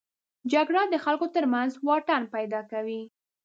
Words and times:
جګړه 0.53 0.81
د 0.87 0.95
خلکو 1.05 1.25
تر 1.35 1.43
منځ 1.53 1.71
واټن 1.87 2.21
پیدا 2.35 2.61
کوي 2.71 3.01